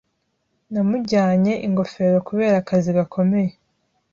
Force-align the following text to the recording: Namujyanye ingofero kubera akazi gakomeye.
Namujyanye 0.71 1.53
ingofero 1.67 2.17
kubera 2.27 2.55
akazi 2.63 2.89
gakomeye. 2.97 3.51